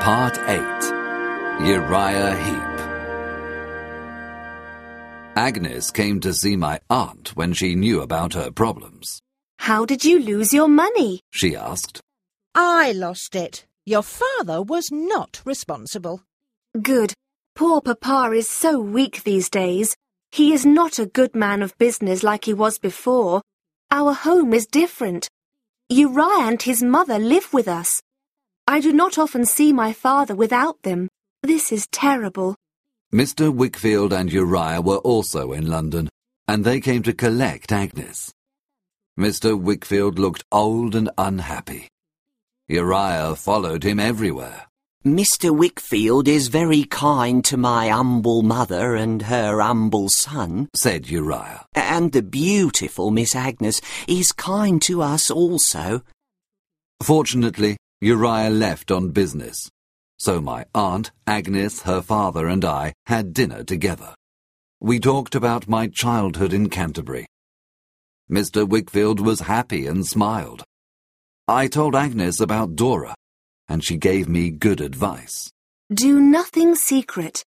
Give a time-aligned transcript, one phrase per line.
[0.00, 0.58] Part 8
[1.60, 2.80] Uriah Heep
[5.36, 9.20] Agnes came to see my aunt when she knew about her problems.
[9.58, 11.20] How did you lose your money?
[11.32, 12.00] She asked.
[12.54, 13.66] I lost it.
[13.84, 16.22] Your father was not responsible.
[16.80, 17.12] Good.
[17.54, 19.94] Poor Papa is so weak these days.
[20.30, 23.42] He is not a good man of business like he was before.
[23.90, 25.28] Our home is different.
[25.90, 28.00] Uriah and his mother live with us.
[28.70, 31.08] I do not often see my father without them.
[31.42, 32.54] This is terrible.
[33.12, 33.52] Mr.
[33.52, 36.08] Wickfield and Uriah were also in London,
[36.46, 38.32] and they came to collect Agnes.
[39.18, 39.60] Mr.
[39.60, 41.88] Wickfield looked old and unhappy.
[42.68, 44.68] Uriah followed him everywhere.
[45.04, 45.50] Mr.
[45.50, 51.66] Wickfield is very kind to my humble mother and her humble son, said Uriah.
[51.74, 56.02] And the beautiful Miss Agnes is kind to us also.
[57.02, 59.70] Fortunately, Uriah left on business,
[60.16, 64.14] so my aunt, Agnes, her father, and I had dinner together.
[64.80, 67.26] We talked about my childhood in Canterbury.
[68.30, 68.66] Mr.
[68.66, 70.64] Wickfield was happy and smiled.
[71.46, 73.14] I told Agnes about Dora,
[73.68, 75.52] and she gave me good advice.
[75.92, 77.44] Do nothing secret.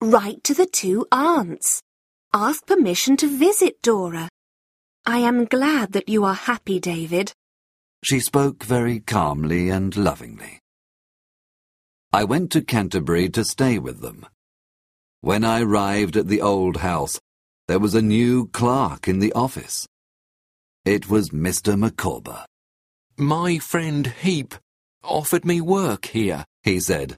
[0.00, 1.82] Write to the two aunts.
[2.32, 4.28] Ask permission to visit Dora.
[5.04, 7.32] I am glad that you are happy, David.
[8.04, 10.60] She spoke very calmly and lovingly.
[12.12, 14.26] I went to Canterbury to stay with them.
[15.20, 17.20] When I arrived at the old house,
[17.68, 19.86] there was a new clerk in the office.
[20.84, 21.76] It was Mr.
[21.76, 22.46] Micawber.
[23.18, 24.54] My friend Heep
[25.02, 27.16] offered me work here, he said.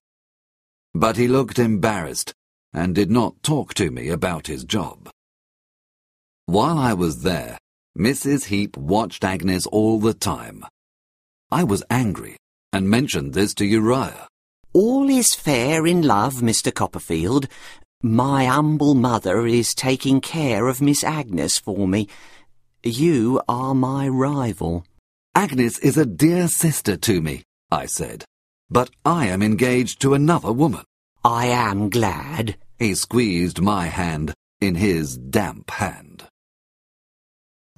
[0.94, 2.32] But he looked embarrassed
[2.72, 5.10] and did not talk to me about his job.
[6.46, 7.58] While I was there,
[7.98, 8.44] Mrs.
[8.44, 10.64] Heep watched Agnes all the time.
[11.50, 12.36] I was angry
[12.72, 14.28] and mentioned this to Uriah.
[14.72, 16.72] All is fair in love, Mr.
[16.72, 17.48] Copperfield.
[18.00, 22.06] My humble mother is taking care of Miss Agnes for me.
[22.84, 24.84] You are my rival.
[25.34, 27.42] Agnes is a dear sister to me,
[27.72, 28.24] I said.
[28.70, 30.84] But I am engaged to another woman.
[31.24, 32.58] I am glad.
[32.78, 36.28] He squeezed my hand in his damp hand.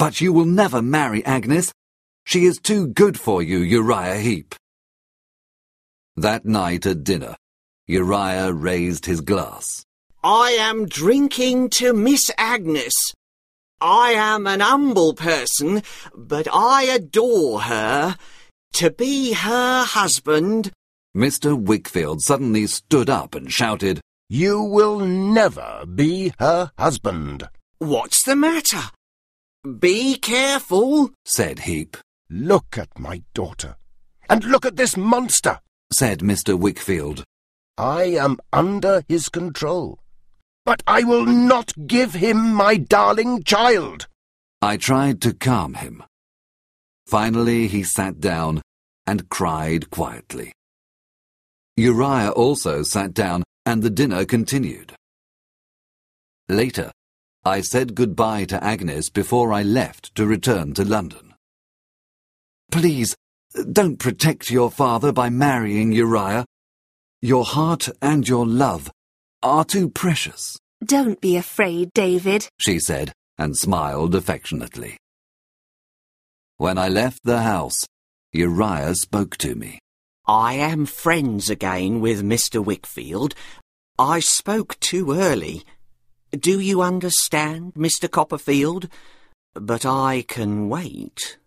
[0.00, 1.75] But you will never marry Agnes.
[2.25, 4.55] She is too good for you, Uriah Heep.
[6.16, 7.37] That night at dinner,
[7.87, 9.84] Uriah raised his glass.
[10.25, 12.94] I am drinking to Miss Agnes.
[13.78, 15.83] I am an humble person,
[16.16, 18.16] but I adore her.
[18.81, 20.71] To be her husband.
[21.15, 21.62] Mr.
[21.62, 24.00] Wickfield suddenly stood up and shouted,
[24.31, 27.47] You will never be her husband.
[27.81, 28.89] What's the matter?
[29.78, 31.98] Be careful, said Heep.
[32.31, 33.76] Look at my daughter.
[34.28, 35.60] And look at this monster,
[35.93, 36.59] said Mr.
[36.59, 37.25] Wickfield.
[37.76, 39.98] I am under his control.
[40.65, 44.06] But I will not give him my darling child.
[44.62, 46.04] I tried to calm him.
[47.06, 48.62] Finally, he sat down
[49.06, 50.53] and cried quietly.
[51.77, 54.94] Uriah also sat down, and the dinner continued.
[56.48, 56.92] Later,
[57.45, 61.34] I said goodbye to Agnes before I left to return to London.
[62.71, 63.17] Please,
[63.73, 66.45] don't protect your father by marrying Uriah.
[67.23, 68.91] Your heart and your love
[69.43, 70.59] are too precious.
[70.84, 74.99] Don't be afraid, David, she said, and smiled affectionately.
[76.59, 77.87] When I left the house,
[78.33, 79.78] Uriah spoke to me.
[80.27, 82.62] I am friends again with Mr.
[82.62, 83.33] Wickfield.
[83.99, 85.65] I spoke too early.
[86.39, 88.09] Do you understand, Mr.
[88.09, 88.89] Copperfield?
[89.55, 91.39] But I can wait.